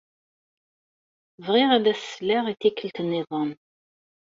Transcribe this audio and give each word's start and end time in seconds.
Bɣiɣ 1.45 1.69
ad 1.77 1.85
as-sleɣ 1.93 2.45
i 2.47 2.53
tikkelt 2.61 2.97
nniḍen. 3.05 3.51